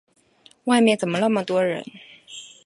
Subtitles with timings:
[0.63, 1.85] 外面怎么那么多人？